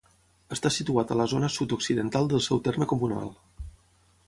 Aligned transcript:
Està 0.55 0.71
situat 0.77 1.11
a 1.11 1.17
la 1.19 1.27
zona 1.33 1.51
sud-occidental 1.57 2.31
del 2.33 2.43
seu 2.49 2.65
terme 2.71 2.91
comunal. 2.95 3.31